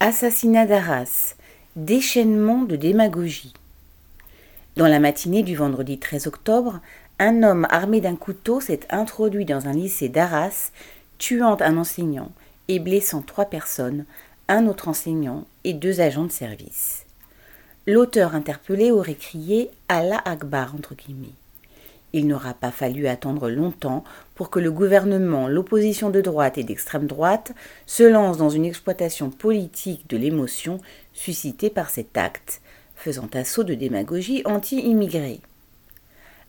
[0.00, 1.34] Assassinat d'Arras,
[1.74, 3.52] déchaînement de démagogie.
[4.76, 6.78] Dans la matinée du vendredi 13 octobre,
[7.18, 10.70] un homme armé d'un couteau s'est introduit dans un lycée d'Arras,
[11.18, 12.30] tuant un enseignant
[12.68, 14.04] et blessant trois personnes,
[14.46, 17.04] un autre enseignant et deux agents de service.
[17.88, 21.34] L'auteur interpellé aurait crié Allah Akbar entre guillemets.
[22.12, 24.02] Il n'aura pas fallu attendre longtemps
[24.34, 27.52] pour que le gouvernement, l'opposition de droite et d'extrême droite
[27.86, 30.80] se lancent dans une exploitation politique de l'émotion
[31.12, 32.60] suscitée par cet acte,
[32.96, 35.40] faisant assaut de démagogie anti-immigrée.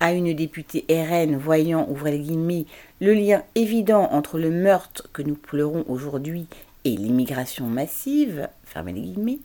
[0.00, 2.66] À une députée RN voyant, ouvrez guillemets,
[3.00, 6.46] le lien évident entre le meurtre que nous pleurons aujourd'hui
[6.84, 9.38] et l'immigration massive, fermez les guillemets,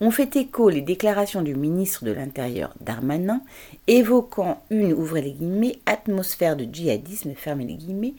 [0.00, 3.40] ont fait écho les déclarations du ministre de l'Intérieur Darmanin
[3.86, 8.14] évoquant une, ouvrez les guillemets, atmosphère de djihadisme, fermez les guillemets,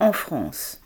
[0.00, 0.80] en France.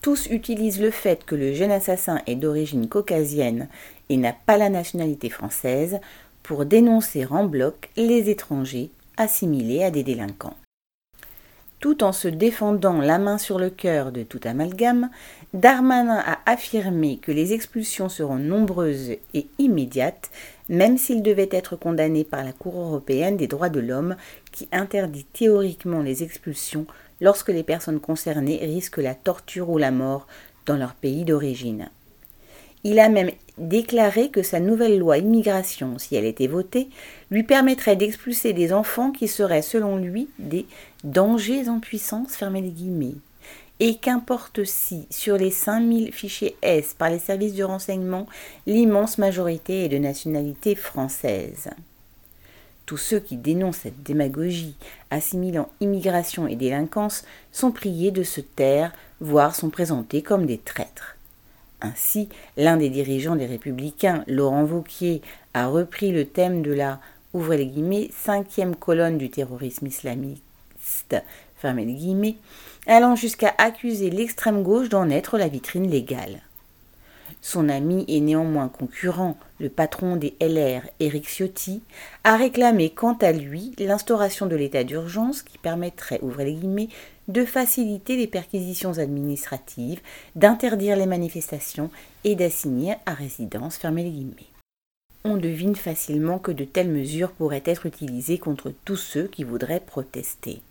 [0.00, 3.68] Tous utilisent le fait que le jeune assassin est d'origine caucasienne
[4.08, 6.00] et n'a pas la nationalité française
[6.42, 10.56] pour dénoncer en bloc les étrangers assimilés à des délinquants.
[11.80, 15.10] Tout en se défendant la main sur le cœur de tout amalgame,
[15.54, 20.30] Darmanin a affirmé que les expulsions seront nombreuses et immédiates,
[20.68, 24.16] même s'il devait être condamné par la Cour européenne des droits de l'homme
[24.50, 26.86] qui interdit théoriquement les expulsions
[27.20, 30.26] lorsque les personnes concernées risquent la torture ou la mort
[30.66, 31.90] dans leur pays d'origine.
[32.84, 36.88] Il a même déclaré que sa nouvelle loi immigration, si elle était votée,
[37.30, 40.66] lui permettrait d'expulser des enfants qui seraient, selon lui, des
[41.02, 43.16] dangers en puissance, fermez les guillemets.
[43.80, 48.26] Et qu'importe si, sur les 5000 fichiers S par les services de renseignement,
[48.66, 51.70] l'immense majorité est de nationalité française.
[52.86, 54.74] Tous ceux qui dénoncent cette démagogie,
[55.10, 61.17] assimilant immigration et délinquance, sont priés de se taire, voire sont présentés comme des traîtres.
[61.80, 65.22] Ainsi, l'un des dirigeants des Républicains, Laurent Vauquier,
[65.54, 67.00] a repris le thème de la
[67.34, 71.16] ouvrez les guillemets, cinquième colonne du terrorisme islamiste,
[72.86, 76.40] allant jusqu'à accuser l'extrême gauche d'en être la vitrine légale.
[77.40, 81.82] Son ami et néanmoins concurrent, le patron des LR, Éric Ciotti,
[82.24, 86.88] a réclamé quant à lui l'instauration de l'état d'urgence qui permettrait, ouvrez les guillemets,
[87.28, 90.00] de faciliter les perquisitions administratives,
[90.34, 91.90] d'interdire les manifestations
[92.24, 94.48] et d'assigner à résidence, fermez les guillemets.
[95.24, 99.80] On devine facilement que de telles mesures pourraient être utilisées contre tous ceux qui voudraient
[99.80, 100.62] protester.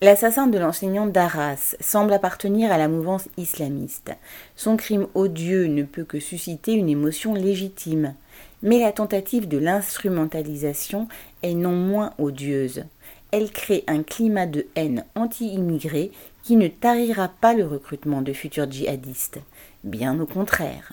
[0.00, 4.12] L'assassin de l'enseignant d'Arras semble appartenir à la mouvance islamiste.
[4.54, 8.14] Son crime odieux ne peut que susciter une émotion légitime.
[8.62, 11.08] Mais la tentative de l'instrumentalisation
[11.42, 12.84] est non moins odieuse.
[13.32, 16.12] Elle crée un climat de haine anti-immigrée
[16.44, 19.40] qui ne tarira pas le recrutement de futurs djihadistes.
[19.82, 20.92] Bien au contraire.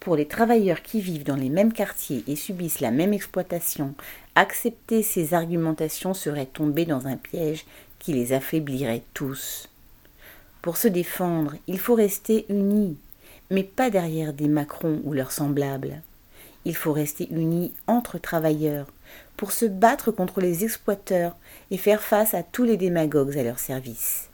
[0.00, 3.94] Pour les travailleurs qui vivent dans les mêmes quartiers et subissent la même exploitation,
[4.34, 7.64] accepter ces argumentations serait tomber dans un piège
[7.98, 9.68] qui les affaiblirait tous.
[10.62, 12.96] Pour se défendre, il faut rester unis,
[13.50, 16.02] mais pas derrière des Macron ou leurs semblables.
[16.64, 18.86] Il faut rester unis entre travailleurs,
[19.36, 21.36] pour se battre contre les exploiteurs
[21.70, 24.28] et faire face à tous les démagogues à leur service.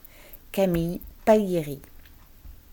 [0.52, 1.80] Camille Paglieri